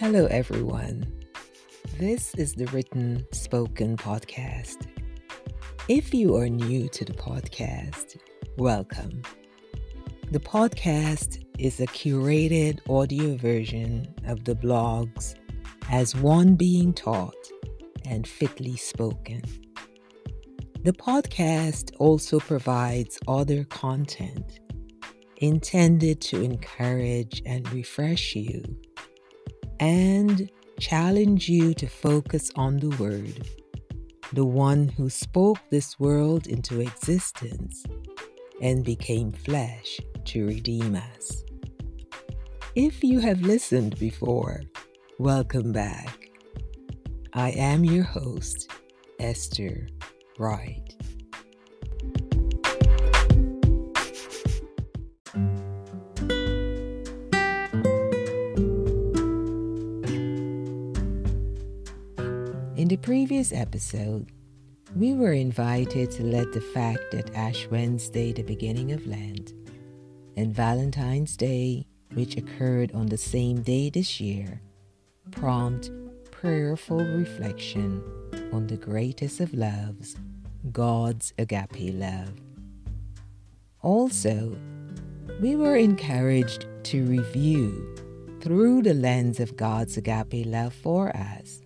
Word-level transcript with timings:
Hello, 0.00 0.26
everyone. 0.26 1.12
This 1.98 2.32
is 2.36 2.54
the 2.54 2.66
Written 2.66 3.26
Spoken 3.32 3.96
Podcast. 3.96 4.86
If 5.88 6.14
you 6.14 6.36
are 6.36 6.48
new 6.48 6.88
to 6.90 7.04
the 7.04 7.14
podcast, 7.14 8.16
welcome. 8.58 9.22
The 10.30 10.38
podcast 10.38 11.44
is 11.58 11.80
a 11.80 11.86
curated 11.86 12.78
audio 12.88 13.36
version 13.36 14.14
of 14.28 14.44
the 14.44 14.54
blogs 14.54 15.34
as 15.90 16.14
one 16.14 16.54
being 16.54 16.92
taught 16.92 17.50
and 18.08 18.24
fitly 18.24 18.76
spoken. 18.76 19.42
The 20.84 20.92
podcast 20.92 21.90
also 21.98 22.38
provides 22.38 23.18
other 23.26 23.64
content 23.64 24.60
intended 25.38 26.20
to 26.20 26.40
encourage 26.42 27.42
and 27.44 27.68
refresh 27.72 28.36
you 28.36 28.62
and 29.80 30.50
challenge 30.78 31.48
you 31.48 31.74
to 31.74 31.86
focus 31.86 32.50
on 32.56 32.78
the 32.78 32.90
Word, 32.96 33.48
the 34.32 34.44
one 34.44 34.88
who 34.88 35.08
spoke 35.10 35.58
this 35.70 35.98
world 35.98 36.46
into 36.46 36.80
existence 36.80 37.84
and 38.60 38.84
became 38.84 39.32
flesh 39.32 40.00
to 40.26 40.46
redeem 40.46 40.96
us. 40.96 41.44
If 42.74 43.02
you 43.02 43.20
have 43.20 43.40
listened 43.40 43.98
before, 43.98 44.62
welcome 45.18 45.72
back. 45.72 46.28
I 47.32 47.50
am 47.50 47.84
your 47.84 48.04
host, 48.04 48.70
Esther 49.18 49.88
Wright. 50.38 50.97
Previous 63.08 63.54
episode, 63.54 64.30
we 64.94 65.14
were 65.14 65.32
invited 65.32 66.10
to 66.10 66.22
let 66.22 66.52
the 66.52 66.60
fact 66.60 67.00
that 67.10 67.34
Ash 67.34 67.66
Wednesday, 67.70 68.34
the 68.34 68.42
beginning 68.42 68.92
of 68.92 69.06
Lent, 69.06 69.54
and 70.36 70.54
Valentine's 70.54 71.34
Day, 71.34 71.86
which 72.12 72.36
occurred 72.36 72.92
on 72.92 73.06
the 73.06 73.16
same 73.16 73.62
day 73.62 73.88
this 73.88 74.20
year, 74.20 74.60
prompt 75.30 75.90
prayerful 76.30 76.98
reflection 76.98 78.02
on 78.52 78.66
the 78.66 78.76
greatest 78.76 79.40
of 79.40 79.54
loves, 79.54 80.14
God's 80.70 81.32
agape 81.38 81.94
love. 81.94 82.34
Also, 83.80 84.54
we 85.40 85.56
were 85.56 85.76
encouraged 85.76 86.66
to 86.82 87.06
review 87.06 88.38
through 88.42 88.82
the 88.82 88.92
lens 88.92 89.40
of 89.40 89.56
God's 89.56 89.96
agape 89.96 90.44
love 90.44 90.74
for 90.74 91.08
us 91.16 91.62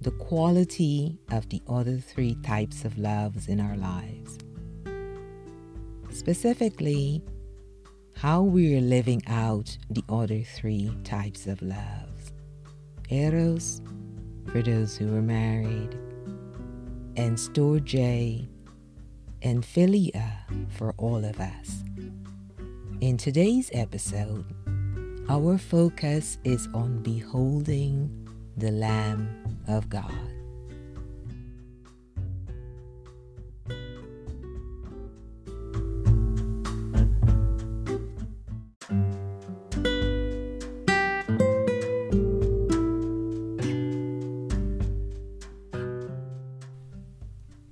the 0.00 0.10
quality 0.12 1.18
of 1.32 1.48
the 1.48 1.60
other 1.68 1.98
three 1.98 2.36
types 2.42 2.84
of 2.84 2.96
loves 2.98 3.48
in 3.48 3.60
our 3.60 3.76
lives. 3.76 4.38
Specifically, 6.10 7.22
how 8.14 8.42
we 8.42 8.76
are 8.76 8.80
living 8.80 9.22
out 9.26 9.76
the 9.90 10.04
other 10.08 10.42
three 10.42 10.90
types 11.04 11.46
of 11.46 11.60
loves 11.62 12.32
Eros, 13.10 13.80
for 14.52 14.62
those 14.62 14.96
who 14.96 15.16
are 15.16 15.22
married, 15.22 15.94
and 17.16 17.36
Storge, 17.36 18.46
and 19.42 19.62
Philia 19.62 20.32
for 20.70 20.94
all 20.98 21.24
of 21.24 21.40
us. 21.40 21.84
In 23.00 23.16
today's 23.16 23.70
episode, 23.72 24.44
our 25.28 25.58
focus 25.58 26.38
is 26.44 26.68
on 26.74 27.02
beholding 27.02 28.17
the 28.58 28.72
Lamb 28.72 29.28
of 29.68 29.88
God. 29.88 30.12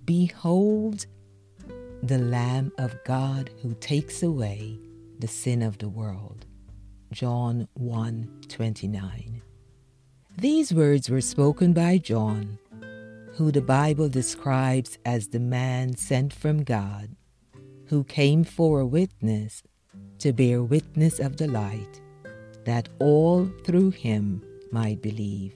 Behold 0.04 1.06
the 2.04 2.18
Lamb 2.18 2.70
of 2.78 2.94
God 3.04 3.50
who 3.60 3.74
takes 3.74 4.22
away 4.22 4.78
the 5.18 5.26
sin 5.26 5.62
of 5.62 5.78
the 5.78 5.88
world. 5.88 6.46
John 7.10 7.66
1 7.74 8.42
29. 8.48 9.35
These 10.38 10.74
words 10.74 11.08
were 11.08 11.22
spoken 11.22 11.72
by 11.72 11.96
John, 11.96 12.58
who 13.36 13.50
the 13.50 13.62
Bible 13.62 14.10
describes 14.10 14.98
as 15.06 15.28
the 15.28 15.40
man 15.40 15.96
sent 15.96 16.30
from 16.30 16.62
God, 16.62 17.16
who 17.86 18.04
came 18.04 18.44
for 18.44 18.80
a 18.80 18.86
witness 18.86 19.62
to 20.18 20.34
bear 20.34 20.62
witness 20.62 21.20
of 21.20 21.38
the 21.38 21.48
light, 21.48 22.02
that 22.66 22.90
all 22.98 23.46
through 23.64 23.92
him 23.92 24.42
might 24.70 25.00
believe. 25.00 25.54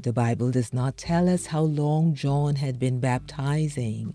The 0.00 0.14
Bible 0.14 0.50
does 0.50 0.72
not 0.72 0.96
tell 0.96 1.28
us 1.28 1.44
how 1.44 1.64
long 1.64 2.14
John 2.14 2.54
had 2.54 2.78
been 2.78 2.98
baptizing 2.98 4.14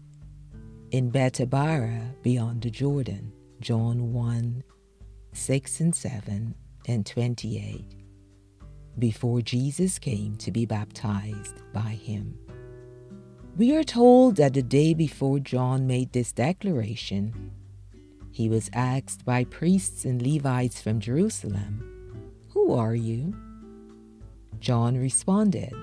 in 0.89 1.11
Bethabara 1.11 2.15
beyond 2.23 2.63
the 2.63 2.71
Jordan, 2.71 3.31
John 3.61 4.11
1 4.11 4.63
6 5.33 5.81
and 5.81 5.95
7 5.95 6.55
and 6.87 7.05
28 7.05 8.06
before 8.99 9.41
Jesus 9.41 9.99
came 9.99 10.35
to 10.37 10.51
be 10.51 10.65
baptized 10.65 11.61
by 11.73 11.91
him. 11.91 12.37
We 13.57 13.75
are 13.75 13.83
told 13.83 14.35
that 14.35 14.53
the 14.53 14.61
day 14.61 14.93
before 14.93 15.39
John 15.39 15.87
made 15.87 16.13
this 16.13 16.31
declaration, 16.31 17.51
he 18.31 18.49
was 18.49 18.69
asked 18.73 19.25
by 19.25 19.45
priests 19.45 20.05
and 20.05 20.21
Levites 20.21 20.79
from 20.79 20.99
Jerusalem, 20.99 21.83
Who 22.49 22.73
are 22.73 22.93
you? 22.93 23.35
John 24.59 24.95
responded, 24.95 25.73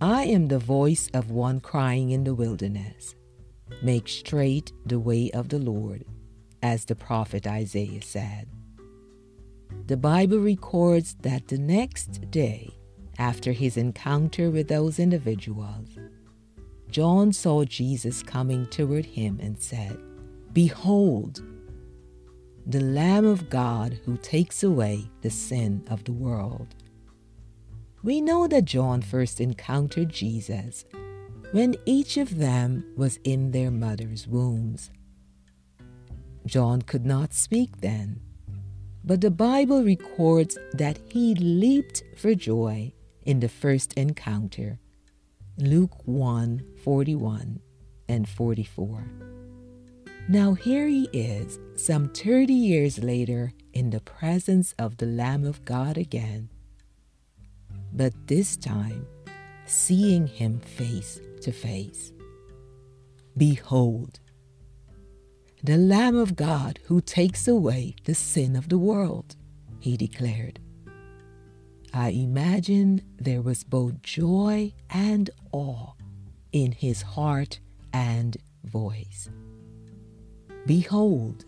I 0.00 0.24
am 0.24 0.48
the 0.48 0.58
voice 0.58 1.08
of 1.14 1.30
one 1.30 1.60
crying 1.60 2.10
in 2.10 2.24
the 2.24 2.34
wilderness, 2.34 3.14
Make 3.82 4.08
straight 4.08 4.72
the 4.84 4.98
way 4.98 5.30
of 5.30 5.48
the 5.48 5.58
Lord, 5.58 6.04
as 6.62 6.84
the 6.84 6.96
prophet 6.96 7.46
Isaiah 7.46 8.02
said. 8.02 8.48
The 9.86 9.96
Bible 9.96 10.38
records 10.38 11.14
that 11.20 11.48
the 11.48 11.58
next 11.58 12.30
day, 12.30 12.70
after 13.18 13.52
his 13.52 13.76
encounter 13.76 14.50
with 14.50 14.68
those 14.68 14.98
individuals, 14.98 15.98
John 16.90 17.32
saw 17.32 17.64
Jesus 17.64 18.22
coming 18.22 18.66
toward 18.66 19.04
him 19.04 19.38
and 19.42 19.60
said, 19.60 19.98
Behold, 20.52 21.42
the 22.66 22.80
Lamb 22.80 23.26
of 23.26 23.50
God 23.50 23.98
who 24.04 24.16
takes 24.16 24.62
away 24.62 25.10
the 25.20 25.30
sin 25.30 25.84
of 25.90 26.04
the 26.04 26.12
world. 26.12 26.74
We 28.02 28.20
know 28.20 28.46
that 28.46 28.64
John 28.64 29.02
first 29.02 29.40
encountered 29.40 30.10
Jesus 30.10 30.84
when 31.52 31.76
each 31.84 32.16
of 32.16 32.38
them 32.38 32.84
was 32.96 33.18
in 33.24 33.50
their 33.50 33.70
mother's 33.70 34.26
wombs. 34.26 34.90
John 36.46 36.82
could 36.82 37.04
not 37.04 37.32
speak 37.32 37.80
then 37.80 38.20
but 39.04 39.20
the 39.20 39.30
Bible 39.30 39.84
records 39.84 40.56
that 40.72 40.98
he 41.08 41.34
leaped 41.34 42.02
for 42.16 42.34
joy 42.34 42.92
in 43.24 43.40
the 43.40 43.48
first 43.48 43.92
encounter. 43.94 44.78
Luke 45.58 46.06
1 46.06 46.64
41 46.82 47.60
and 48.08 48.28
44. 48.28 49.04
Now 50.26 50.54
here 50.54 50.88
he 50.88 51.08
is, 51.12 51.58
some 51.76 52.08
30 52.08 52.54
years 52.54 52.98
later, 52.98 53.52
in 53.74 53.90
the 53.90 54.00
presence 54.00 54.74
of 54.78 54.96
the 54.96 55.06
Lamb 55.06 55.44
of 55.44 55.64
God 55.66 55.98
again. 55.98 56.48
But 57.92 58.14
this 58.26 58.56
time, 58.56 59.06
seeing 59.66 60.26
him 60.26 60.60
face 60.60 61.20
to 61.42 61.52
face. 61.52 62.12
Behold, 63.36 64.18
the 65.64 65.78
Lamb 65.78 66.14
of 66.14 66.36
God 66.36 66.78
who 66.84 67.00
takes 67.00 67.48
away 67.48 67.96
the 68.04 68.14
sin 68.14 68.54
of 68.54 68.68
the 68.68 68.76
world, 68.76 69.34
he 69.80 69.96
declared. 69.96 70.60
I 71.94 72.10
imagine 72.10 73.00
there 73.16 73.40
was 73.40 73.64
both 73.64 74.02
joy 74.02 74.74
and 74.90 75.30
awe 75.52 75.92
in 76.52 76.72
his 76.72 77.00
heart 77.00 77.60
and 77.94 78.36
voice. 78.62 79.30
Behold. 80.66 81.46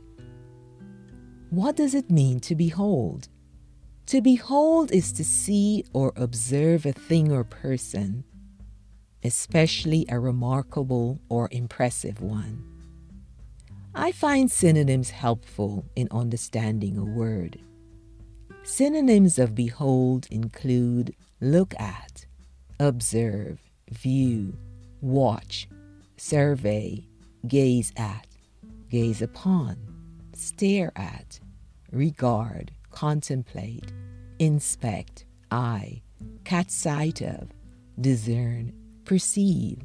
What 1.51 1.77
does 1.77 1.95
it 1.95 2.11
mean 2.11 2.41
to 2.41 2.55
behold? 2.55 3.29
To 4.07 4.23
behold 4.23 4.93
is 4.93 5.13
to 5.13 5.25
see 5.25 5.85
or 5.93 6.15
observe 6.17 6.87
a 6.87 6.93
thing 6.95 7.31
or 7.31 7.45
person, 7.45 8.25
especially 9.23 10.07
a 10.09 10.19
remarkable 10.19 11.21
or 11.29 11.51
impressive 11.53 12.23
one. 12.23 12.76
I 13.99 14.13
find 14.13 14.51
synonyms 14.51 15.09
helpful 15.09 15.87
in 15.97 16.09
understanding 16.11 16.99
a 16.99 17.05
word. 17.05 17.59
Synonyms 18.63 19.39
of 19.39 19.55
behold 19.55 20.27
include 20.31 21.15
look 21.41 21.75
at, 21.81 22.27
observe, 22.79 23.59
view, 23.91 24.55
watch, 25.01 25.67
survey, 26.19 27.07
gaze 27.49 27.91
at, 27.97 28.27
gaze 28.91 29.23
upon, 29.23 29.79
stare 30.35 30.93
at, 30.95 31.41
regard, 31.91 32.73
contemplate, 32.91 33.95
inspect, 34.39 35.25
eye, 35.51 36.03
catch 36.45 36.69
sight 36.69 37.23
of, 37.23 37.49
discern, 37.99 38.75
perceive, 39.07 39.81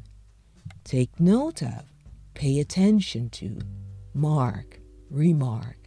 take 0.84 1.18
note 1.18 1.62
of, 1.62 1.84
pay 2.34 2.60
attention 2.60 3.30
to, 3.30 3.58
mark, 4.14 4.80
remark, 5.10 5.78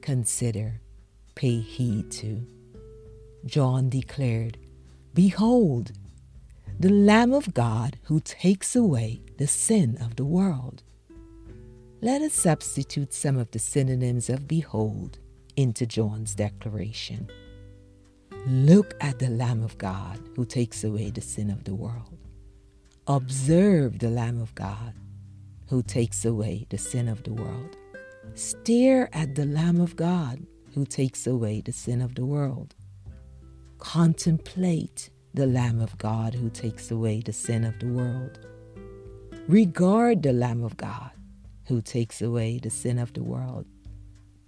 consider, 0.00 0.80
pay 1.34 1.60
heed 1.60 2.10
to. 2.12 2.46
John 3.44 3.88
declared, 3.88 4.58
Behold, 5.14 5.92
the 6.78 6.90
Lamb 6.90 7.32
of 7.32 7.54
God 7.54 7.98
who 8.04 8.20
takes 8.20 8.74
away 8.74 9.20
the 9.38 9.46
sin 9.46 9.96
of 10.00 10.16
the 10.16 10.24
world. 10.24 10.82
Let 12.00 12.22
us 12.22 12.32
substitute 12.32 13.14
some 13.14 13.36
of 13.36 13.50
the 13.52 13.58
synonyms 13.58 14.28
of 14.28 14.48
behold 14.48 15.18
into 15.56 15.86
John's 15.86 16.34
declaration. 16.34 17.30
Look 18.46 18.94
at 19.00 19.20
the 19.20 19.30
Lamb 19.30 19.62
of 19.62 19.78
God 19.78 20.18
who 20.34 20.44
takes 20.44 20.82
away 20.82 21.10
the 21.10 21.20
sin 21.20 21.50
of 21.50 21.62
the 21.64 21.74
world. 21.74 22.18
Observe 23.06 23.98
the 23.98 24.10
Lamb 24.10 24.40
of 24.40 24.54
God 24.54 24.94
who 25.68 25.82
takes 25.82 26.24
away 26.24 26.66
the 26.70 26.78
sin 26.78 27.08
of 27.08 27.22
the 27.22 27.32
world. 27.32 27.76
Stare 28.34 29.08
at 29.12 29.34
the 29.34 29.46
Lamb 29.46 29.80
of 29.80 29.96
God 29.96 30.46
who 30.74 30.84
takes 30.86 31.26
away 31.26 31.60
the 31.60 31.72
sin 31.72 32.00
of 32.00 32.14
the 32.14 32.24
world. 32.24 32.74
Contemplate 33.78 35.10
the 35.34 35.46
Lamb 35.46 35.80
of 35.80 35.96
God 35.98 36.34
who 36.34 36.50
takes 36.50 36.90
away 36.90 37.20
the 37.20 37.32
sin 37.32 37.64
of 37.64 37.78
the 37.78 37.88
world. 37.88 38.46
Regard 39.48 40.22
the 40.22 40.32
Lamb 40.32 40.62
of 40.62 40.76
God 40.76 41.10
who 41.66 41.80
takes 41.80 42.22
away 42.22 42.58
the 42.58 42.70
sin 42.70 42.98
of 42.98 43.12
the 43.12 43.22
world. 43.22 43.66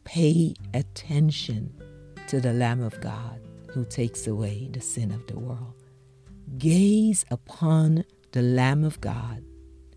Pay 0.05 0.55
attention 0.73 1.73
to 2.29 2.41
the 2.41 2.53
Lamb 2.53 2.83
of 2.83 3.01
God 3.01 3.41
who 3.71 3.85
takes 3.85 4.27
away 4.27 4.69
the 4.73 4.81
sin 4.81 5.11
of 5.11 5.27
the 5.27 5.39
world. 5.39 5.75
Gaze 6.59 7.25
upon 7.31 8.05
the 8.33 8.43
Lamb 8.43 8.85
of 8.85 9.01
God 9.01 9.43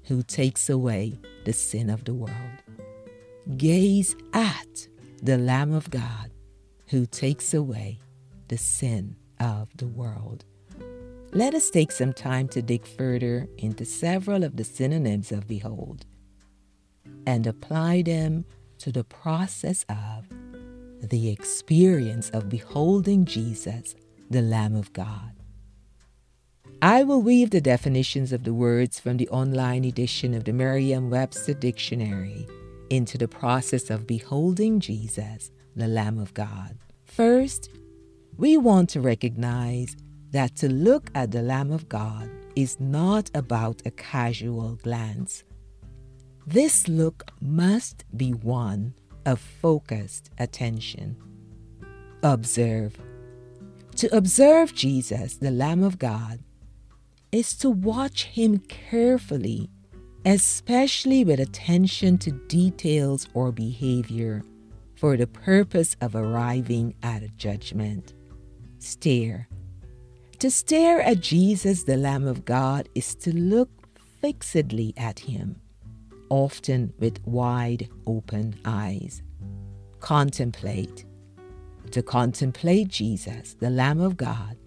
who 0.07 0.23
takes 0.23 0.69
away 0.69 1.19
the 1.45 1.53
sin 1.53 1.89
of 1.89 2.05
the 2.05 2.13
world. 2.13 2.63
Gaze 3.57 4.15
at 4.33 4.87
the 5.21 5.37
Lamb 5.37 5.73
of 5.73 5.89
God 5.89 6.31
who 6.87 7.05
takes 7.05 7.53
away 7.53 7.99
the 8.47 8.57
sin 8.57 9.15
of 9.39 9.69
the 9.75 9.87
world. 9.87 10.45
Let 11.33 11.53
us 11.53 11.69
take 11.69 11.91
some 11.91 12.13
time 12.13 12.47
to 12.49 12.61
dig 12.61 12.85
further 12.85 13.47
into 13.57 13.83
several 13.83 14.43
of 14.43 14.55
the 14.55 14.63
synonyms 14.63 15.31
of 15.31 15.47
behold 15.47 16.05
and 17.25 17.45
apply 17.45 18.03
them 18.03 18.45
to 18.79 18.91
the 18.91 19.03
process 19.03 19.85
of 19.89 20.25
the 21.01 21.29
experience 21.29 22.29
of 22.29 22.49
beholding 22.49 23.25
Jesus, 23.25 23.95
the 24.29 24.41
Lamb 24.41 24.75
of 24.75 24.93
God. 24.93 25.36
I 26.81 27.03
will 27.03 27.23
weave 27.23 27.49
the 27.49 27.59
definitions 27.59 28.31
of 28.31 28.43
the 28.43 28.53
words 28.53 28.99
from 28.99 29.17
the 29.17 29.27
online 29.29 29.83
edition 29.83 30.35
of 30.35 30.43
the 30.43 30.53
Merriam 30.53 31.09
Webster 31.09 31.55
Dictionary 31.55 32.47
into 32.91 33.17
the 33.17 33.27
process 33.27 33.89
of 33.89 34.05
beholding 34.05 34.79
Jesus, 34.79 35.49
the 35.75 35.87
Lamb 35.87 36.19
of 36.19 36.35
God. 36.35 36.77
First, 37.03 37.71
we 38.37 38.57
want 38.57 38.89
to 38.91 39.01
recognize 39.01 39.95
that 40.29 40.55
to 40.57 40.71
look 40.71 41.09
at 41.15 41.31
the 41.31 41.41
Lamb 41.41 41.71
of 41.71 41.89
God 41.89 42.29
is 42.55 42.79
not 42.79 43.31
about 43.33 43.81
a 43.83 43.91
casual 43.91 44.75
glance. 44.83 45.43
This 46.45 46.87
look 46.87 47.31
must 47.41 48.05
be 48.15 48.33
one 48.33 48.93
of 49.25 49.39
focused 49.39 50.29
attention. 50.37 51.17
Observe. 52.21 52.95
To 53.95 54.15
observe 54.15 54.75
Jesus, 54.75 55.37
the 55.37 55.49
Lamb 55.49 55.81
of 55.81 55.97
God, 55.97 56.39
is 57.31 57.53
to 57.57 57.69
watch 57.69 58.25
him 58.25 58.59
carefully, 58.59 59.69
especially 60.25 61.23
with 61.23 61.39
attention 61.39 62.17
to 62.19 62.31
details 62.31 63.27
or 63.33 63.51
behavior 63.51 64.43
for 64.95 65.15
the 65.15 65.27
purpose 65.27 65.95
of 66.01 66.15
arriving 66.15 66.95
at 67.03 67.23
a 67.23 67.29
judgment. 67.29 68.13
Stare. 68.79 69.47
To 70.39 70.51
stare 70.51 71.01
at 71.01 71.19
Jesus, 71.19 71.83
the 71.83 71.97
Lamb 71.97 72.27
of 72.27 72.45
God, 72.45 72.89
is 72.95 73.15
to 73.15 73.35
look 73.35 73.69
fixedly 74.21 74.93
at 74.97 75.19
him, 75.19 75.59
often 76.29 76.93
with 76.99 77.25
wide 77.25 77.89
open 78.05 78.59
eyes. 78.65 79.21
Contemplate. 79.99 81.05
To 81.91 82.03
contemplate 82.03 82.89
Jesus, 82.89 83.55
the 83.59 83.69
Lamb 83.69 83.99
of 83.99 84.17
God, 84.17 84.57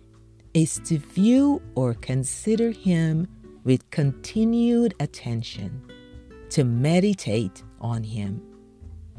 is 0.54 0.80
to 0.84 0.98
view 0.98 1.62
or 1.74 1.94
consider 1.94 2.70
him 2.70 3.28
with 3.64 3.88
continued 3.90 4.94
attention, 5.00 5.82
to 6.50 6.64
meditate 6.64 7.62
on 7.80 8.02
him. 8.02 8.42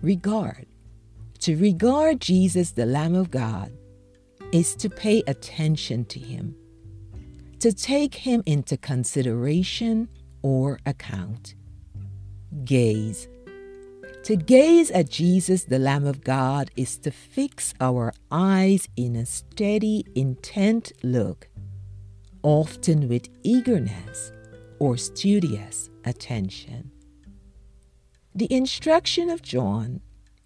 Regard. 0.01 0.65
To 1.39 1.55
regard 1.57 2.19
Jesus, 2.19 2.71
the 2.71 2.85
Lamb 2.85 3.15
of 3.15 3.31
God, 3.31 3.71
is 4.51 4.75
to 4.75 4.89
pay 4.89 5.23
attention 5.27 6.05
to 6.05 6.19
him, 6.19 6.55
to 7.59 7.71
take 7.71 8.15
him 8.15 8.43
into 8.45 8.77
consideration 8.77 10.09
or 10.41 10.79
account. 10.85 11.55
Gaze. 12.65 13.27
To 14.23 14.35
gaze 14.35 14.91
at 14.91 15.09
Jesus, 15.09 15.63
the 15.63 15.79
Lamb 15.79 16.05
of 16.05 16.23
God, 16.23 16.69
is 16.75 16.97
to 16.99 17.11
fix 17.11 17.73
our 17.81 18.13
eyes 18.29 18.87
in 18.95 19.15
a 19.15 19.25
steady, 19.25 20.05
intent 20.13 20.91
look, 21.01 21.49
often 22.43 23.09
with 23.09 23.29
eagerness 23.41 24.31
or 24.77 24.95
studious 24.95 25.89
attention. 26.05 26.91
The 28.35 28.51
instruction 28.53 29.31
of 29.31 29.41
John 29.41 30.01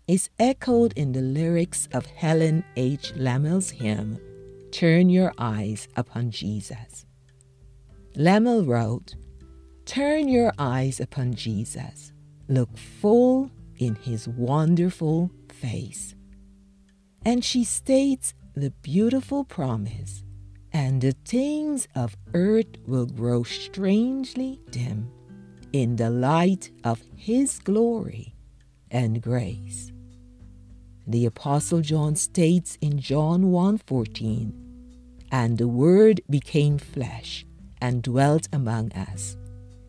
is 0.07 0.30
echoed 0.39 0.94
in 0.94 1.12
the 1.12 1.21
lyrics 1.21 1.89
of 1.92 2.06
Helen 2.06 2.64
H. 2.78 3.14
Lemmel's 3.16 3.71
hymn, 3.71 4.19
Turn 4.71 5.09
Your 5.09 5.33
Eyes 5.38 5.90
Upon 5.97 6.31
Jesus. 6.31 7.06
Lammel 8.16 8.66
wrote, 8.66 9.16
Turn 9.85 10.30
your 10.30 10.54
eyes 10.57 11.02
upon 11.02 11.33
Jesus. 11.33 12.14
Look 12.47 12.78
full 12.78 13.52
in 13.77 13.95
his 13.95 14.27
wonderful 14.27 15.31
face. 15.49 16.15
And 17.23 17.44
she 17.44 17.63
states 17.63 18.33
the 18.53 18.71
beautiful 18.81 19.44
promise, 19.44 20.23
and 20.71 21.01
the 21.01 21.15
things 21.25 21.87
of 21.95 22.15
earth 22.33 22.77
will 22.87 23.05
grow 23.05 23.44
strangely 23.44 24.59
dim 24.69 25.11
in 25.73 25.95
the 25.95 26.09
light 26.09 26.71
of 26.83 27.01
his 27.15 27.59
glory 27.59 28.35
and 28.91 29.21
grace. 29.21 29.91
The 31.07 31.25
apostle 31.25 31.81
John 31.81 32.15
states 32.15 32.77
in 32.81 32.99
John 32.99 33.51
1:14, 33.51 34.53
"And 35.31 35.57
the 35.57 35.67
word 35.67 36.21
became 36.29 36.77
flesh 36.77 37.45
and 37.81 38.01
dwelt 38.01 38.47
among 38.53 38.91
us, 38.94 39.35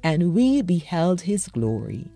and 0.02 0.34
we 0.34 0.60
beheld 0.62 1.22
his 1.22 1.48
glory, 1.48 2.10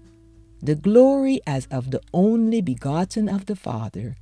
the 0.62 0.75
glory 0.75 1.40
as 1.47 1.67
of 1.67 1.90
the 1.90 2.02
only 2.12 2.61
begotten 2.61 3.29
of 3.29 3.47
the 3.47 3.57
Father, 3.57 4.17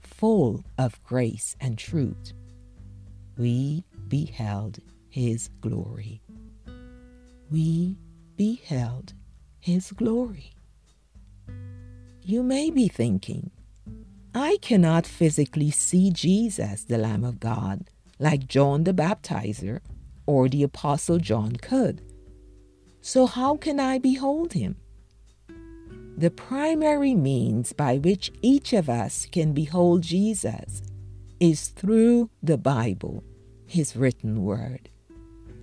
full 0.00 0.64
of 0.78 1.02
grace 1.02 1.56
and 1.60 1.78
truth." 1.78 2.32
We 3.36 3.84
beheld 4.08 4.78
his 5.08 5.48
glory. 5.60 6.22
We 7.50 7.96
beheld 8.36 9.14
his 9.60 9.92
glory. 9.92 10.52
You 12.22 12.42
may 12.42 12.70
be 12.70 12.88
thinking, 12.88 13.50
I 14.34 14.58
cannot 14.62 15.06
physically 15.06 15.70
see 15.70 16.10
Jesus, 16.10 16.84
the 16.84 16.98
Lamb 16.98 17.24
of 17.24 17.40
God, 17.40 17.90
like 18.18 18.48
John 18.48 18.84
the 18.84 18.94
Baptizer 18.94 19.80
or 20.26 20.48
the 20.48 20.62
Apostle 20.62 21.18
John 21.18 21.56
could. 21.56 22.00
So, 23.00 23.26
how 23.26 23.56
can 23.56 23.80
I 23.80 23.98
behold 23.98 24.52
him? 24.52 24.76
The 26.16 26.30
primary 26.30 27.14
means 27.14 27.72
by 27.72 27.98
which 27.98 28.32
each 28.42 28.72
of 28.72 28.88
us 28.88 29.26
can 29.26 29.52
behold 29.52 30.02
Jesus 30.02 30.82
is 31.40 31.68
through 31.68 32.30
the 32.42 32.58
Bible, 32.58 33.24
his 33.66 33.96
written 33.96 34.44
word. 34.44 34.90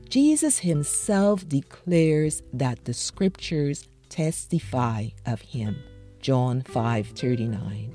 Jesus 0.10 0.60
himself 0.60 1.48
declares 1.48 2.42
that 2.52 2.86
the 2.86 2.94
scriptures 2.94 3.88
testify 4.10 5.10
of 5.26 5.42
him. 5.42 5.78
John 6.20 6.64
5:39. 6.64 7.92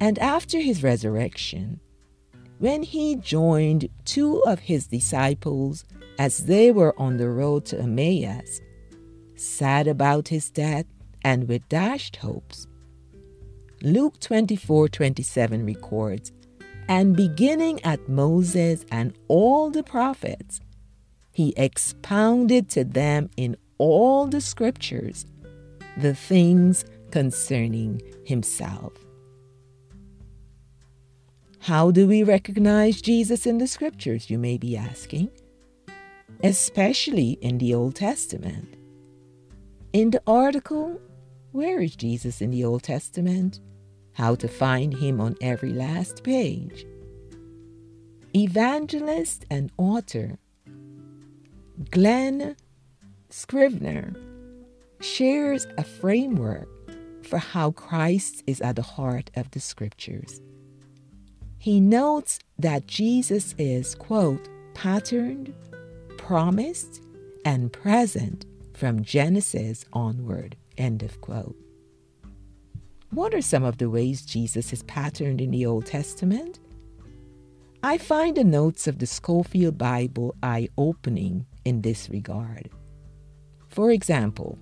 And 0.00 0.18
after 0.18 0.60
his 0.60 0.82
resurrection, 0.82 1.80
when 2.58 2.82
he 2.82 3.14
joined 3.16 3.88
two 4.04 4.42
of 4.44 4.60
his 4.60 4.86
disciples 4.86 5.84
as 6.18 6.46
they 6.46 6.72
were 6.72 6.98
on 6.98 7.18
the 7.18 7.28
road 7.28 7.66
to 7.66 7.78
Emmaus, 7.78 8.60
sad 9.36 9.86
about 9.86 10.28
his 10.28 10.50
death 10.50 10.86
and 11.28 11.46
with 11.46 11.68
dashed 11.68 12.16
hopes, 12.16 12.66
Luke 13.82 14.18
24 14.18 14.88
27 14.88 15.66
records, 15.66 16.32
And 16.88 17.14
beginning 17.14 17.84
at 17.84 18.08
Moses 18.08 18.86
and 18.90 19.12
all 19.28 19.68
the 19.68 19.82
prophets, 19.82 20.62
he 21.30 21.52
expounded 21.58 22.70
to 22.70 22.82
them 22.82 23.28
in 23.36 23.58
all 23.76 24.26
the 24.26 24.40
scriptures 24.40 25.26
the 25.98 26.14
things 26.14 26.86
concerning 27.10 28.00
himself. 28.24 28.94
How 31.58 31.90
do 31.90 32.06
we 32.06 32.22
recognize 32.22 33.02
Jesus 33.02 33.44
in 33.44 33.58
the 33.58 33.66
scriptures, 33.66 34.30
you 34.30 34.38
may 34.38 34.56
be 34.56 34.78
asking? 34.78 35.28
Especially 36.42 37.32
in 37.42 37.58
the 37.58 37.74
Old 37.74 37.96
Testament. 37.96 38.76
In 39.92 40.10
the 40.10 40.22
article, 40.26 40.98
Where 41.58 41.80
is 41.80 41.96
Jesus 41.96 42.40
in 42.40 42.52
the 42.52 42.64
Old 42.64 42.84
Testament? 42.84 43.58
How 44.12 44.36
to 44.36 44.46
find 44.46 44.94
him 44.94 45.20
on 45.20 45.34
every 45.40 45.72
last 45.72 46.22
page. 46.22 46.86
Evangelist 48.32 49.44
and 49.50 49.72
author 49.76 50.38
Glen 51.90 52.54
Scrivener 53.28 54.14
shares 55.00 55.66
a 55.76 55.82
framework 55.82 56.68
for 57.24 57.38
how 57.38 57.72
Christ 57.72 58.44
is 58.46 58.60
at 58.60 58.76
the 58.76 58.82
heart 58.82 59.32
of 59.34 59.50
the 59.50 59.58
scriptures. 59.58 60.40
He 61.58 61.80
notes 61.80 62.38
that 62.60 62.86
Jesus 62.86 63.56
is, 63.58 63.96
quote, 63.96 64.48
patterned, 64.74 65.52
promised, 66.18 67.02
and 67.44 67.72
present 67.72 68.46
from 68.74 69.02
Genesis 69.02 69.84
onward, 69.92 70.54
end 70.78 71.02
of 71.02 71.20
quote. 71.20 71.56
What 73.10 73.34
are 73.34 73.42
some 73.42 73.64
of 73.64 73.78
the 73.78 73.90
ways 73.90 74.22
Jesus 74.22 74.72
is 74.72 74.82
patterned 74.84 75.40
in 75.40 75.50
the 75.50 75.66
Old 75.66 75.86
Testament? 75.86 76.60
I 77.82 77.98
find 77.98 78.36
the 78.36 78.44
notes 78.44 78.86
of 78.86 78.98
the 78.98 79.06
Scofield 79.06 79.78
Bible 79.78 80.34
eye 80.42 80.68
opening 80.76 81.46
in 81.64 81.82
this 81.82 82.10
regard. 82.10 82.70
For 83.68 83.90
example, 83.90 84.58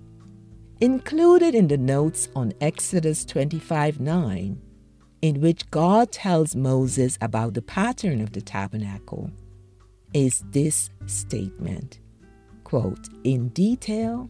included 0.79 1.55
in 1.55 1.67
the 1.67 1.77
notes 1.77 2.29
on 2.35 2.53
Exodus 2.61 3.25
25 3.25 3.99
9 3.99 4.61
in 5.21 5.41
which 5.41 5.69
God 5.71 6.11
tells 6.11 6.55
Moses 6.55 7.17
about 7.21 7.53
the 7.53 7.61
pattern 7.61 8.21
of 8.21 8.33
the 8.33 8.41
tabernacle, 8.41 9.31
is 10.13 10.43
this 10.51 10.89
statement 11.05 11.99
quote, 12.63 13.07
In 13.23 13.49
detail, 13.49 14.29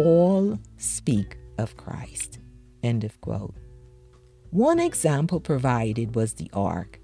all 0.00 0.58
speak 0.78 1.38
of 1.58 1.76
Christ. 1.76 2.38
End 2.82 3.04
of 3.04 3.20
quote. 3.20 3.54
One 4.50 4.80
example 4.80 5.40
provided 5.40 6.16
was 6.16 6.34
the 6.34 6.50
ark. 6.52 6.98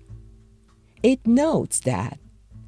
It 1.03 1.25
notes 1.27 1.81
that, 1.81 2.19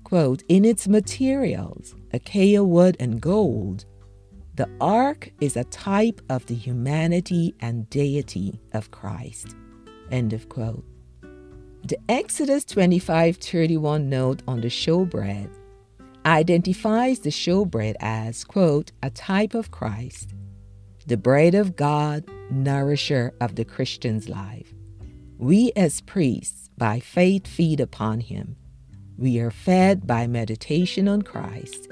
quote, 0.04 0.42
in 0.49 0.64
its 0.64 0.87
materials, 0.87 1.94
acacia 2.12 2.62
wood 2.62 2.97
and 3.00 3.20
gold, 3.20 3.85
the 4.54 4.68
ark 4.80 5.32
is 5.40 5.56
a 5.56 5.64
type 5.64 6.20
of 6.28 6.47
the 6.47 6.54
humanity 6.54 7.54
and 7.61 7.88
deity 7.90 8.61
of 8.73 8.90
Christ. 8.90 9.54
End 10.11 10.32
of 10.32 10.49
quote. 10.49 10.85
The 11.85 11.99
Exodus 12.08 12.64
25:31 12.64 14.08
note 14.08 14.42
on 14.49 14.61
the 14.61 14.68
showbread 14.68 15.49
identifies 16.28 17.20
the 17.20 17.30
showbread 17.30 17.97
as, 18.00 18.44
quote, 18.44 18.92
a 19.02 19.11
type 19.11 19.54
of 19.54 19.70
Christ, 19.70 20.35
the 21.06 21.16
bread 21.16 21.54
of 21.54 21.75
God, 21.75 22.25
nourisher 22.50 23.32
of 23.40 23.54
the 23.54 23.64
Christian's 23.64 24.28
life. 24.28 24.75
We 25.38 25.73
as 25.75 26.02
priests, 26.02 26.68
by 26.76 27.00
faith, 27.00 27.47
feed 27.47 27.80
upon 27.80 28.20
him. 28.20 28.56
We 29.16 29.40
are 29.40 29.50
fed 29.50 30.06
by 30.06 30.26
meditation 30.26 31.08
on 31.08 31.23
Christ, 31.23 31.88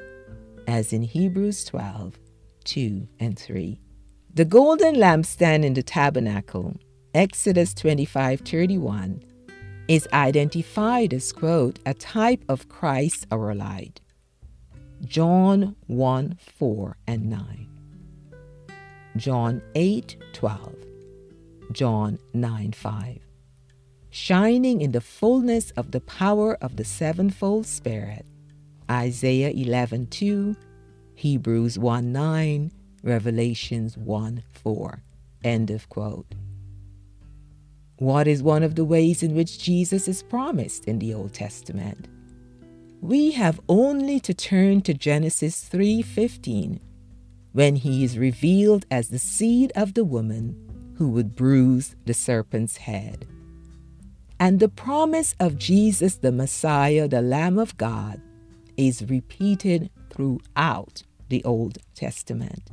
as 0.66 0.93
in 0.93 1.02
Hebrews 1.02 1.64
12, 1.64 2.19
2 2.64 3.09
and 3.19 3.38
3. 3.38 3.81
The 4.35 4.45
golden 4.45 4.97
lampstand 4.97 5.64
in 5.64 5.73
the 5.73 5.83
tabernacle 5.83 6.76
Exodus 7.14 7.73
25:31 7.73 9.23
is 9.88 10.07
identified 10.12 11.14
as 11.14 11.33
quote 11.33 11.78
a 11.87 11.95
type 11.95 12.45
of 12.47 12.69
Christ 12.69 13.26
our 13.31 13.55
light. 13.55 14.02
John 15.05 15.76
1 15.87 16.38
4 16.41 16.97
and 17.07 17.31
9. 17.31 17.69
John 19.17 19.62
8 19.75 20.17
12. 20.33 20.75
John 21.73 22.19
9 22.33 22.73
5. 22.73 23.19
Shining 24.11 24.81
in 24.81 24.93
the 24.93 25.00
fullness 25.00 25.71
of 25.73 25.91
the 25.91 26.00
power 26.00 26.57
of 26.62 26.76
the 26.76 26.85
sevenfold 26.85 27.67
Spirit. 27.67 28.26
Isaiah 28.91 29.50
11 29.50 30.07
2, 30.07 30.57
Hebrews 31.15 31.79
1 31.79 32.12
9, 32.12 32.73
Revelations 33.03 33.97
1 33.97 34.43
4. 34.50 35.03
End 35.45 35.71
of 35.71 35.88
quote. 35.88 36.35
What 37.99 38.26
is 38.26 38.43
one 38.43 38.62
of 38.62 38.75
the 38.75 38.85
ways 38.85 39.23
in 39.23 39.35
which 39.35 39.59
Jesus 39.59 40.09
is 40.09 40.23
promised 40.23 40.85
in 40.87 40.99
the 40.99 41.15
Old 41.15 41.33
Testament? 41.33 42.09
We 43.00 43.33
have 43.33 43.61
only 43.69 44.21
to 44.21 44.35
turn 44.35 44.81
to 44.83 44.95
Genesis 44.95 45.62
3:15 45.69 46.81
when 47.53 47.76
he 47.76 48.05
is 48.05 48.19
revealed 48.19 48.87
as 48.91 49.09
the 49.09 49.19
seed 49.19 49.73
of 49.76 49.95
the 49.95 50.05
woman 50.05 50.95
who 50.97 51.09
would 51.11 51.37
bruise 51.37 51.95
the 52.05 52.15
serpent's 52.15 52.79
head. 52.79 53.26
And 54.41 54.61
the 54.61 54.69
promise 54.69 55.35
of 55.38 55.59
Jesus 55.59 56.17
the 56.17 56.33
Messiah, 56.33 57.09
the 57.09 57.23
Lamb 57.23 57.59
of 57.59 57.76
God, 57.76 58.21
is 58.76 59.05
repeated 59.09 59.91
throughout 60.11 61.03
the 61.29 61.43
Old 61.45 61.79
Testament. 61.95 62.71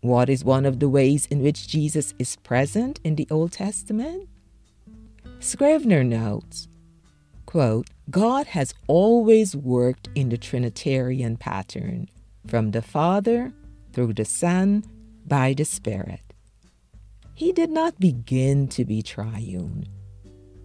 What 0.00 0.30
is 0.30 0.44
one 0.44 0.64
of 0.64 0.80
the 0.80 0.88
ways 0.88 1.26
in 1.26 1.42
which 1.42 1.68
Jesus 1.68 2.14
is 2.18 2.36
present 2.36 3.00
in 3.04 3.16
the 3.16 3.28
Old 3.30 3.52
Testament? 3.52 4.28
Scrivener 5.40 6.02
notes, 6.02 6.68
quote, 7.50 7.88
God 8.08 8.46
has 8.46 8.72
always 8.86 9.56
worked 9.56 10.08
in 10.14 10.28
the 10.28 10.38
Trinitarian 10.38 11.36
pattern, 11.36 12.08
from 12.46 12.70
the 12.70 12.80
Father 12.80 13.52
through 13.92 14.12
the 14.12 14.24
Son 14.24 14.84
by 15.26 15.54
the 15.54 15.64
Spirit. 15.64 16.20
He 17.34 17.50
did 17.50 17.70
not 17.70 17.98
begin 17.98 18.68
to 18.68 18.84
be 18.84 19.02
triune. 19.02 19.88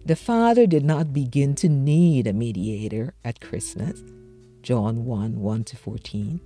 The 0.04 0.14
Father 0.14 0.64
did 0.68 0.84
not 0.84 1.12
begin 1.12 1.56
to 1.56 1.68
need 1.68 2.28
a 2.28 2.32
mediator 2.32 3.14
at 3.24 3.40
Christmas, 3.40 4.00
John 4.62 5.04
1 5.04 5.40
1 5.40 5.64
to 5.64 5.76
14. 5.76 6.40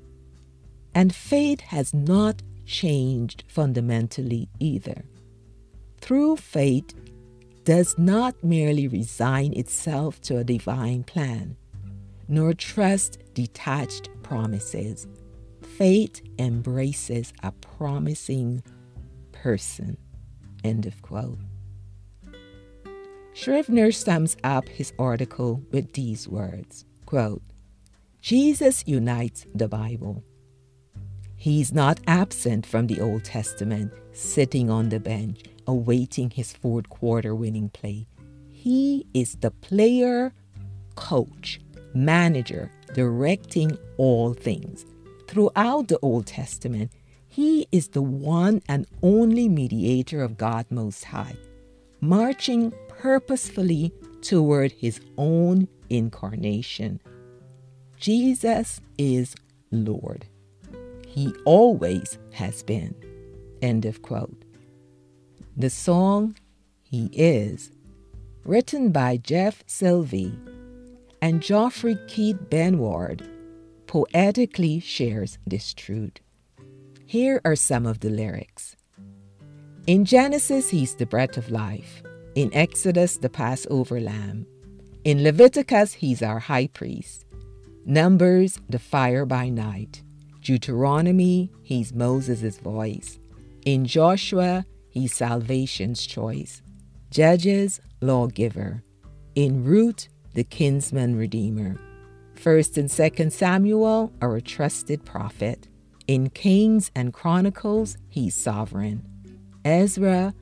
And 0.95 1.15
faith 1.15 1.61
has 1.61 1.93
not 1.93 2.41
changed 2.65 3.45
fundamentally 3.47 4.49
either. 4.59 5.05
Through 6.01 6.39
faith 6.39 6.95
does 7.65 7.99
not 7.99 8.43
merely 8.43 8.89
resign 8.89 9.53
itself 9.53 10.21
to 10.23 10.39
a 10.39 10.45
divine 10.45 11.05
plan, 11.05 11.57
nor 12.29 12.55
trust 12.55 13.19
detached 13.35 14.09
promises. 14.23 15.07
Fate 15.63 16.23
embraces 16.39 17.33
a 17.43 17.53
promising 17.53 18.63
person. 19.33 19.97
End 20.65 20.87
of 20.87 21.01
quote. 21.03 21.39
Scrivener 23.35 23.93
sums 23.93 24.37
up 24.45 24.69
his 24.69 24.93
article 24.99 25.63
with 25.71 25.93
these 25.93 26.29
words 26.29 26.85
quote, 27.07 27.43
Jesus 28.21 28.85
unites 28.87 29.47
the 29.55 29.67
Bible. 29.67 30.23
He's 31.37 31.73
not 31.73 31.99
absent 32.07 32.67
from 32.67 32.87
the 32.87 33.01
Old 33.01 33.25
Testament, 33.25 33.93
sitting 34.13 34.69
on 34.71 34.91
the 34.91 35.01
bench, 35.01 35.43
awaiting 35.67 36.31
his 36.31 36.53
fourth 36.53 36.89
quarter 36.89 37.35
winning 37.35 37.69
play. 37.71 38.07
He 38.51 39.07
is 39.15 39.37
the 39.37 39.51
player, 39.51 40.33
coach, 40.95 41.61
manager, 41.95 42.71
directing 42.95 43.79
all 43.97 44.35
things. 44.35 44.85
Throughout 45.29 45.89
the 45.89 45.99
Old 46.01 46.27
Testament, 46.27 46.93
he 47.29 47.67
is 47.71 47.89
the 47.89 48.03
one 48.03 48.61
and 48.69 48.87
only 49.03 49.49
mediator 49.49 50.23
of 50.23 50.37
God 50.37 50.67
Most 50.69 51.05
High, 51.05 51.37
marching 52.01 52.73
purposefully 52.89 53.93
toward 54.21 54.73
his 54.73 55.01
own 55.17 55.69
incarnation. 55.89 57.01
Jesus 57.97 58.81
is 58.99 59.35
Lord. 59.71 60.27
He 61.07 61.33
always 61.45 62.19
has 62.33 62.63
been. 62.63 62.95
End 63.63 63.85
of 63.85 64.03
quote. 64.03 64.45
The 65.61 65.69
song 65.69 66.37
He 66.85 67.11
is, 67.13 67.71
written 68.47 68.93
by 68.93 69.19
Jeff 69.19 69.63
Silvey 69.67 70.35
and 71.21 71.43
Jeoffrey 71.43 71.99
Keith 72.09 72.39
Benward, 72.49 73.29
poetically 73.87 74.81
shares 74.81 75.37
this 75.47 75.75
truth. 75.75 76.15
Here 77.05 77.43
are 77.45 77.57
some 77.57 77.85
of 77.85 78.01
the 78.01 78.09
lyrics. 78.09 78.75
In 79.87 80.07
Genesis, 80.07 80.71
he's 80.71 80.95
the 80.95 81.05
breath 81.05 81.37
of 81.37 81.51
life. 81.51 82.03
In 82.35 82.49
Exodus, 82.55 83.19
the 83.19 83.29
Passover 83.29 84.01
lamb. 84.01 84.47
In 85.05 85.23
Leviticus, 85.23 85.93
he's 85.93 86.23
our 86.23 86.39
high 86.39 86.69
priest. 86.69 87.27
Numbers, 87.85 88.59
the 88.71 88.79
fire 88.79 89.27
by 89.27 89.51
night. 89.51 90.03
Deuteronomy, 90.41 91.53
he's 91.63 91.93
Moses' 91.93 92.57
voice. 92.57 93.19
In 93.67 93.85
Joshua, 93.85 94.65
he's 94.91 95.15
salvation's 95.15 96.07
choice. 96.07 96.63
Judges, 97.11 97.81
lawgiver. 98.01 98.83
In 99.35 99.65
Ruth, 99.65 100.09
the 100.35 100.45
kinsman 100.45 101.17
redeemer. 101.17 101.77
First 102.35 102.79
and 102.79 102.91
Second 102.91 103.33
Samuel 103.33 104.13
are 104.21 104.37
a 104.37 104.43
trusted 104.43 105.05
prophet. 105.05 105.69
In 106.07 106.31
Kings 106.31 106.91
and 106.95 107.13
Chronicles, 107.13 107.97
he's 108.09 108.35
sovereign. 108.35 109.07
Ezra, 109.65 110.35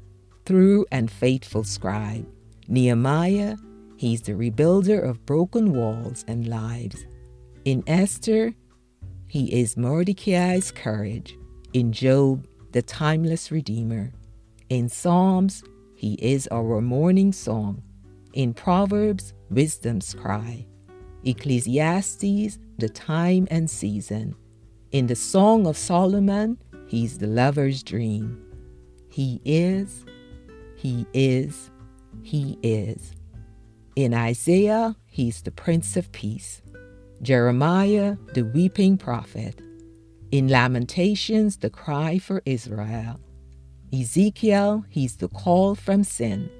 through 0.47 0.87
and 0.91 1.11
faithful 1.11 1.65
scribe. 1.65 2.27
Nehemiah, 2.69 3.57
he's 3.97 4.23
the 4.23 4.33
rebuilder 4.33 5.03
of 5.03 5.27
broken 5.27 5.73
walls 5.73 6.25
and 6.29 6.47
lives. 6.47 7.05
In 7.65 7.83
Esther, 7.87 8.55
he 9.27 9.61
is 9.61 9.77
Mordecai's 9.77 10.71
courage. 10.71 11.37
In 11.73 11.93
Job, 11.93 12.47
the 12.73 12.83
timeless 12.83 13.51
Redeemer. 13.51 14.13
In 14.69 14.91
Psalms, 14.91 15.65
he 15.95 16.13
is 16.15 16.47
our 16.49 16.83
morning 16.83 17.33
song. 17.33 17.83
In 18.35 18.53
Proverbs, 18.53 19.33
wisdom's 19.49 20.13
cry. 20.13 20.67
Ecclesiastes, 21.25 22.59
the 22.77 22.89
time 22.91 23.49
and 23.51 23.71
season. 23.71 24.37
In 24.93 25.07
the 25.07 25.17
Song 25.17 25.67
of 25.67 25.79
Solomon, 25.79 26.59
he's 26.87 27.17
the 27.17 27.27
lover's 27.27 27.83
dream. 27.83 28.45
He 29.09 29.41
is, 29.47 30.05
he 30.77 31.07
is, 31.15 31.71
he 32.23 32.59
is. 32.63 33.15
In 33.97 34.13
Isaiah, 34.13 34.97
he's 35.07 35.41
the 35.41 35.51
Prince 35.51 35.97
of 35.97 36.13
Peace. 36.13 36.61
Jeremiah, 37.23 38.17
the 38.35 38.43
weeping 38.43 38.99
prophet. 38.99 39.63
In 40.31 40.49
Lamentations, 40.49 41.57
the 41.57 41.71
cry 41.71 42.19
for 42.19 42.43
Israel. 42.45 43.19
Ezekiel, 43.93 44.85
he's 44.89 45.17
the 45.17 45.29
call 45.29 45.75
from 45.75 46.05
sin. 46.05 46.51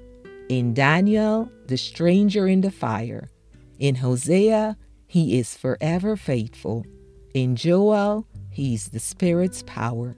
In 0.49 0.73
Daniel, 0.73 1.51
the 1.67 1.77
stranger 1.77 2.47
in 2.47 2.61
the 2.61 2.71
fire. 2.71 3.29
In 3.77 3.95
Hosea, 3.95 4.77
he 5.05 5.37
is 5.37 5.55
forever 5.55 6.17
faithful. 6.17 6.85
In 7.33 7.55
Joel, 7.55 8.25
he's 8.49 8.89
the 8.89 8.99
Spirit's 8.99 9.63
power. 9.67 10.15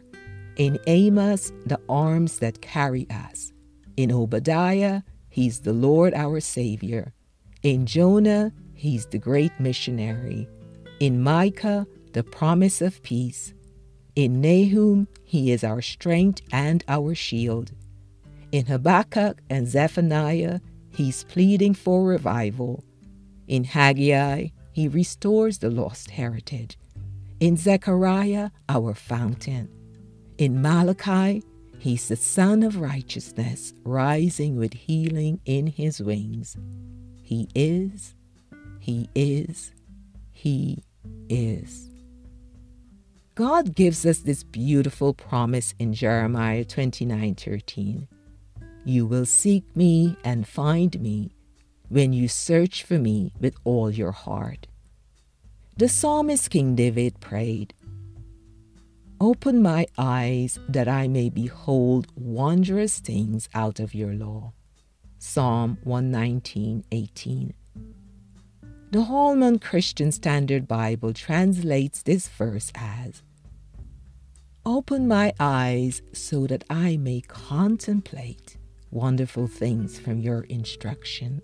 In 0.56 0.80
Amos, 0.88 1.52
the 1.66 1.80
arms 1.90 2.40
that 2.40 2.62
carry 2.62 3.08
us. 3.10 3.52
In 3.98 4.12
Obadiah, 4.12 5.02
he's 5.30 5.60
the 5.60 5.74
Lord 5.74 6.14
our 6.14 6.40
Savior. 6.40 7.14
In 7.64 7.86
Jonah, 7.86 8.52
he's 8.74 9.06
the 9.08 9.18
great 9.18 9.52
missionary. 9.60 10.48
In 11.00 11.22
Micah, 11.22 11.86
the 12.14 12.24
promise 12.24 12.82
of 12.82 13.04
peace. 13.04 13.54
In 14.16 14.42
Nahum, 14.42 15.08
he 15.32 15.50
is 15.50 15.64
our 15.64 15.82
strength 15.82 16.42
and 16.52 16.84
our 16.90 17.16
shield. 17.16 17.72
In 18.52 18.66
Habakkuk 18.66 19.42
and 19.50 19.66
Zephaniah, 19.66 20.60
he's 20.90 21.24
pleading 21.24 21.74
for 21.74 22.04
revival. 22.04 22.84
In 23.48 23.64
Haggai, 23.64 24.50
he 24.74 24.90
restores 24.90 25.60
the 25.60 25.70
lost 25.70 26.10
heritage. 26.12 26.78
In 27.40 27.56
Zechariah, 27.56 28.50
our 28.68 28.94
fountain. 28.94 29.70
In 30.38 30.62
Malachi, 30.62 31.42
he's 31.80 32.10
the 32.10 32.18
Sun 32.18 32.62
of 32.62 32.82
righteousness, 32.82 33.74
rising 33.86 34.58
with 34.58 34.74
healing 34.74 35.40
in 35.46 35.66
his 35.66 36.02
wings. 36.02 36.58
He 37.24 37.48
is, 37.56 38.16
he 38.82 39.08
is, 39.16 39.72
he 40.34 40.84
is. 41.30 41.91
God 43.42 43.74
gives 43.74 44.06
us 44.06 44.20
this 44.20 44.44
beautiful 44.44 45.16
promise 45.16 45.74
in 45.80 45.96
Jeremiah 45.96 46.64
29 46.64 47.34
13. 47.34 48.08
You 48.86 49.08
will 49.08 49.26
seek 49.26 49.76
me 49.76 50.16
and 50.24 50.48
find 50.48 51.02
me 51.02 51.32
when 51.90 52.14
you 52.14 52.28
search 52.28 52.84
for 52.84 53.00
me 53.00 53.34
with 53.40 53.56
all 53.64 53.90
your 53.90 54.12
heart. 54.12 54.68
The 55.76 55.90
psalmist 55.90 56.52
King 56.52 56.76
David 56.76 57.20
prayed, 57.20 57.74
Open 59.20 59.60
my 59.60 59.88
eyes 59.98 60.60
that 60.70 60.88
I 60.88 61.08
may 61.08 61.32
behold 61.32 62.10
wondrous 62.16 63.00
things 63.00 63.50
out 63.56 63.80
of 63.80 63.96
your 63.96 64.14
law. 64.14 64.54
Psalm 65.18 65.80
119 65.84 66.84
18. 66.92 67.54
The 68.92 69.02
Holman 69.02 69.58
Christian 69.58 70.12
Standard 70.12 70.68
Bible 70.68 71.12
translates 71.12 72.04
this 72.04 72.28
verse 72.28 72.72
as 72.76 73.24
Open 74.66 75.08
my 75.08 75.34
eyes 75.40 76.04
so 76.14 76.46
that 76.46 76.64
I 76.70 76.96
may 76.96 77.22
contemplate 77.22 78.58
wonderful 78.92 79.48
things 79.48 79.98
from 79.98 80.20
your 80.20 80.42
instructions. 80.44 81.42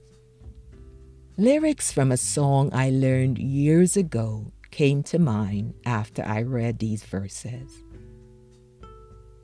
Lyrics 1.36 1.92
from 1.92 2.12
a 2.12 2.18
song 2.18 2.70
I 2.74 2.92
learned 2.92 3.40
years 3.40 3.98
ago 3.98 4.52
came 4.70 5.02
to 5.04 5.18
mind 5.18 5.74
after 5.84 6.24
I 6.24 6.44
read 6.44 6.78
these 6.78 7.04
verses. 7.04 7.84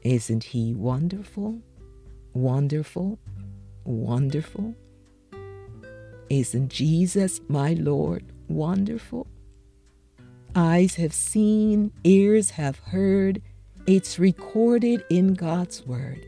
Isn't 0.03 0.43
he 0.43 0.75
wonderful? 0.75 1.59
Wonderful? 2.33 3.17
Wonderful? 3.85 4.75
Isn't 6.29 6.69
Jesus, 6.69 7.41
my 7.47 7.73
Lord, 7.73 8.23
wonderful? 8.47 9.25
Eyes 10.55 10.95
have 10.95 11.13
seen, 11.13 11.91
ears 12.03 12.51
have 12.51 12.77
heard, 12.77 13.41
it's 13.85 14.17
recorded 14.17 15.03
in 15.09 15.33
God's 15.33 15.85
Word. 15.85 16.25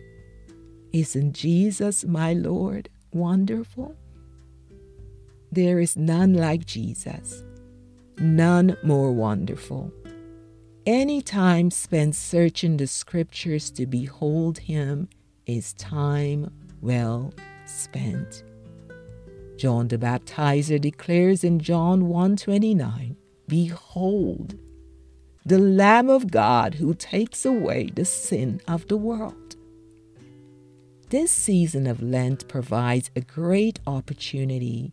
Isn't 0.91 1.34
Jesus, 1.34 2.04
my 2.04 2.34
Lord, 2.34 2.89
wonderful? 3.13 3.96
There 5.52 5.80
is 5.80 5.96
none 5.96 6.34
like 6.34 6.65
Jesus, 6.65 7.44
none 8.18 8.76
more 8.84 9.12
wonderful. 9.12 9.91
Any 10.86 11.22
time 11.22 11.72
spent 11.72 12.15
searching 12.15 12.78
the 12.78 12.88
scriptures 12.88 13.72
to 13.72 13.86
behold 13.86 14.58
him 14.58 15.08
is 15.46 15.74
time 15.74 16.52
well 16.82 17.34
spent. 17.65 18.44
John 19.58 19.88
the 19.88 19.98
Baptizer 19.98 20.80
declares 20.80 21.44
in 21.46 21.60
John 21.60 22.08
1:29, 22.08 23.15
"Behold, 23.48 24.56
the 25.45 25.60
Lamb 25.60 26.10
of 26.10 26.31
God 26.31 26.73
who 26.75 26.93
takes 26.93 27.45
away 27.45 27.91
the 27.93 28.05
sin 28.05 28.60
of 28.67 28.88
the 28.88 28.97
world." 28.97 29.55
This 31.10 31.31
season 31.31 31.86
of 31.86 32.01
Lent 32.01 32.47
provides 32.47 33.12
a 33.15 33.21
great 33.21 33.79
opportunity 33.86 34.91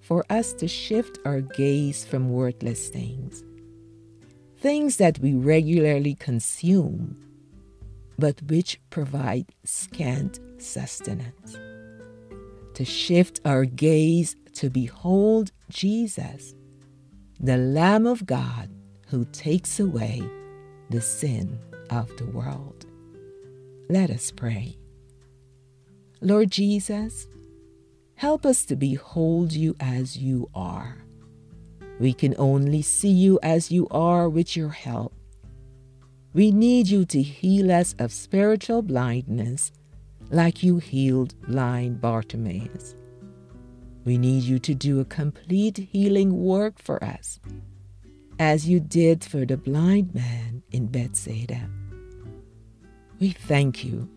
for 0.00 0.24
us 0.30 0.52
to 0.54 0.68
shift 0.68 1.18
our 1.24 1.40
gaze 1.40 2.04
from 2.04 2.30
worthless 2.30 2.88
things, 2.88 3.42
things 4.58 4.98
that 4.98 5.18
we 5.20 5.34
regularly 5.34 6.14
consume, 6.14 7.16
but 8.18 8.42
which 8.42 8.80
provide 8.90 9.46
scant 9.64 10.38
sustenance 10.58 11.56
to 12.74 12.84
shift 12.84 13.40
our 13.44 13.64
gaze 13.64 14.36
to 14.52 14.68
behold 14.68 15.50
Jesus, 15.70 16.54
the 17.40 17.56
Lamb 17.56 18.06
of 18.06 18.26
God 18.26 18.68
who 19.08 19.24
takes 19.26 19.80
away 19.80 20.22
the 20.90 21.00
sin 21.00 21.58
of 21.90 22.14
the 22.16 22.26
world. 22.26 22.86
Let 23.88 24.10
us 24.10 24.30
pray. 24.30 24.76
Lord 26.20 26.50
Jesus, 26.50 27.26
help 28.16 28.44
us 28.44 28.64
to 28.66 28.76
behold 28.76 29.52
you 29.52 29.74
as 29.80 30.16
you 30.16 30.50
are. 30.54 30.98
We 31.98 32.12
can 32.12 32.34
only 32.38 32.82
see 32.82 33.10
you 33.10 33.38
as 33.42 33.72
you 33.72 33.88
are 33.90 34.28
with 34.28 34.56
your 34.56 34.70
help. 34.70 35.14
We 36.34 36.50
need 36.50 36.88
you 36.88 37.04
to 37.06 37.22
heal 37.22 37.72
us 37.72 37.94
of 37.98 38.12
spiritual 38.12 38.82
blindness 38.82 39.72
like 40.30 40.62
you 40.62 40.78
healed 40.78 41.34
blind 41.48 42.00
Bartimaeus. 42.00 42.94
We 44.04 44.18
need 44.18 44.44
you 44.44 44.58
to 44.60 44.74
do 44.74 45.00
a 45.00 45.04
complete 45.04 45.76
healing 45.76 46.36
work 46.36 46.78
for 46.78 47.02
us, 47.02 47.40
as 48.38 48.68
you 48.68 48.80
did 48.80 49.24
for 49.24 49.44
the 49.44 49.56
blind 49.56 50.14
man 50.14 50.62
in 50.70 50.86
Bethsaida. 50.86 51.68
We 53.20 53.30
thank 53.30 53.84
you 53.84 54.08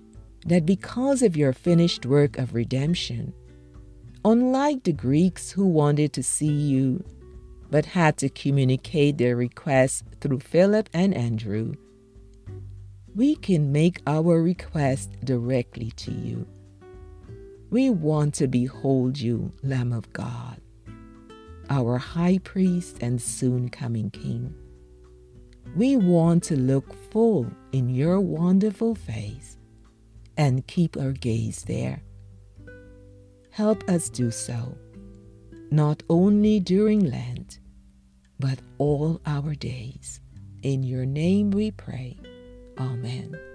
that 0.45 0.65
because 0.65 1.21
of 1.21 1.35
your 1.35 1.53
finished 1.53 2.05
work 2.05 2.37
of 2.37 2.53
redemption, 2.53 3.33
unlike 4.23 4.83
the 4.83 4.93
Greeks 4.93 5.51
who 5.51 5.65
wanted 5.65 6.13
to 6.13 6.23
see 6.23 6.51
you 6.51 7.03
but 7.71 7.85
had 7.85 8.17
to 8.17 8.29
communicate 8.29 9.17
their 9.17 9.35
request 9.35 10.03
through 10.19 10.39
Philip 10.39 10.89
and 10.93 11.13
Andrew, 11.15 11.73
we 13.15 13.35
can 13.35 13.71
make 13.71 14.01
our 14.05 14.41
request 14.41 15.09
directly 15.23 15.91
to 15.91 16.11
you. 16.11 16.47
We 17.69 17.89
want 17.89 18.35
to 18.35 18.47
behold 18.47 19.19
you, 19.19 19.51
Lamb 19.63 19.93
of 19.93 20.11
God, 20.13 20.60
our 21.71 21.97
high 21.97 22.37
priest 22.43 22.97
and 23.01 23.19
soon 23.21 23.69
coming 23.69 24.11
King. 24.11 24.53
We 25.75 25.95
want 25.95 26.43
to 26.43 26.57
look 26.57 26.93
full 27.11 27.49
in 27.71 27.89
your 27.89 28.19
wonderful 28.19 28.93
face 28.93 29.57
and 30.35 30.67
keep 30.67 30.97
our 30.97 31.13
gaze 31.13 31.63
there. 31.63 32.03
Help 33.51 33.89
us 33.89 34.09
do 34.09 34.31
so, 34.31 34.77
not 35.71 36.03
only 36.09 36.59
during 36.59 37.09
Lent, 37.09 37.59
but 38.37 38.59
all 38.77 39.21
our 39.25 39.55
days. 39.55 40.19
In 40.63 40.83
your 40.83 41.05
name 41.05 41.51
we 41.51 41.71
pray. 41.71 42.17
Amen. 42.77 43.50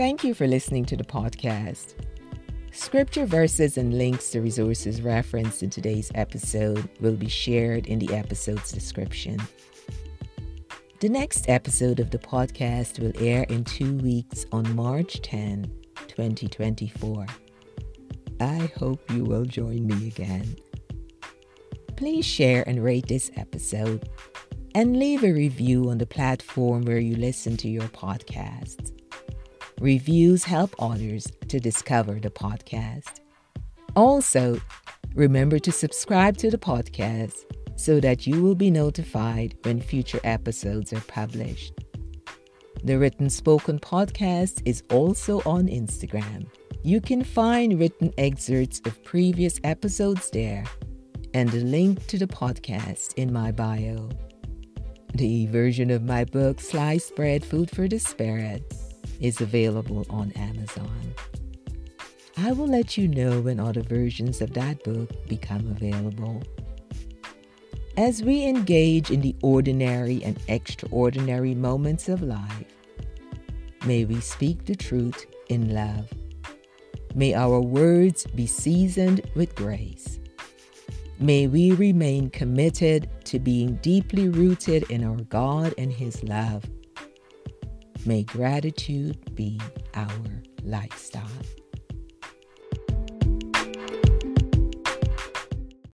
Thank 0.00 0.24
you 0.24 0.32
for 0.32 0.46
listening 0.46 0.86
to 0.86 0.96
the 0.96 1.04
podcast. 1.04 1.92
Scripture 2.72 3.26
verses 3.26 3.76
and 3.76 3.98
links 3.98 4.30
to 4.30 4.40
resources 4.40 5.02
referenced 5.02 5.62
in 5.62 5.68
today's 5.68 6.10
episode 6.14 6.88
will 7.00 7.16
be 7.16 7.28
shared 7.28 7.86
in 7.86 7.98
the 7.98 8.14
episode's 8.14 8.72
description. 8.72 9.36
The 11.00 11.10
next 11.10 11.50
episode 11.50 12.00
of 12.00 12.10
the 12.10 12.18
podcast 12.18 12.98
will 12.98 13.12
air 13.22 13.42
in 13.50 13.62
two 13.62 13.98
weeks 13.98 14.46
on 14.52 14.74
March 14.74 15.20
10, 15.20 15.70
2024. 16.08 17.26
I 18.40 18.72
hope 18.78 19.02
you 19.12 19.24
will 19.24 19.44
join 19.44 19.86
me 19.86 20.08
again. 20.08 20.56
Please 21.96 22.24
share 22.24 22.66
and 22.66 22.82
rate 22.82 23.08
this 23.08 23.30
episode 23.36 24.08
and 24.74 24.98
leave 24.98 25.24
a 25.24 25.32
review 25.32 25.90
on 25.90 25.98
the 25.98 26.06
platform 26.06 26.86
where 26.86 27.00
you 27.00 27.16
listen 27.16 27.58
to 27.58 27.68
your 27.68 27.88
podcasts. 27.88 28.92
Reviews 29.80 30.44
help 30.44 30.74
others 30.78 31.26
to 31.48 31.58
discover 31.58 32.20
the 32.20 32.28
podcast. 32.28 33.20
Also, 33.96 34.60
remember 35.14 35.58
to 35.58 35.72
subscribe 35.72 36.36
to 36.36 36.50
the 36.50 36.58
podcast 36.58 37.46
so 37.76 37.98
that 37.98 38.26
you 38.26 38.42
will 38.42 38.54
be 38.54 38.70
notified 38.70 39.56
when 39.62 39.80
future 39.80 40.20
episodes 40.22 40.92
are 40.92 41.00
published. 41.08 41.72
The 42.84 42.98
Written 42.98 43.30
Spoken 43.30 43.78
podcast 43.78 44.60
is 44.66 44.82
also 44.90 45.40
on 45.46 45.66
Instagram. 45.66 46.46
You 46.82 47.00
can 47.00 47.24
find 47.24 47.80
written 47.80 48.12
excerpts 48.18 48.82
of 48.84 49.02
previous 49.02 49.58
episodes 49.64 50.28
there 50.28 50.64
and 51.32 51.48
a 51.54 51.64
link 51.64 52.06
to 52.08 52.18
the 52.18 52.26
podcast 52.26 53.14
in 53.14 53.32
my 53.32 53.50
bio. 53.50 54.10
The 55.14 55.46
version 55.46 55.90
of 55.90 56.02
my 56.02 56.24
book, 56.24 56.60
Sliced 56.60 57.16
Bread 57.16 57.42
Food 57.42 57.70
for 57.70 57.88
the 57.88 57.98
Spirit, 57.98 58.74
is 59.20 59.40
available 59.40 60.06
on 60.10 60.32
Amazon. 60.32 61.14
I 62.36 62.52
will 62.52 62.68
let 62.68 62.96
you 62.96 63.06
know 63.06 63.40
when 63.40 63.60
other 63.60 63.82
versions 63.82 64.40
of 64.40 64.54
that 64.54 64.82
book 64.82 65.10
become 65.28 65.66
available. 65.68 66.42
As 67.96 68.22
we 68.22 68.44
engage 68.44 69.10
in 69.10 69.20
the 69.20 69.36
ordinary 69.42 70.24
and 70.24 70.38
extraordinary 70.48 71.54
moments 71.54 72.08
of 72.08 72.22
life, 72.22 72.64
may 73.84 74.06
we 74.06 74.20
speak 74.20 74.64
the 74.64 74.74
truth 74.74 75.26
in 75.48 75.74
love. 75.74 76.08
May 77.14 77.34
our 77.34 77.60
words 77.60 78.24
be 78.34 78.46
seasoned 78.46 79.28
with 79.34 79.54
grace. 79.54 80.18
May 81.18 81.46
we 81.46 81.72
remain 81.72 82.30
committed 82.30 83.10
to 83.24 83.38
being 83.38 83.74
deeply 83.82 84.30
rooted 84.30 84.90
in 84.90 85.04
our 85.04 85.20
God 85.24 85.74
and 85.76 85.92
His 85.92 86.22
love 86.22 86.64
May 88.06 88.22
gratitude 88.22 89.34
be 89.34 89.60
our 89.94 90.08
lifestyle. 90.64 91.28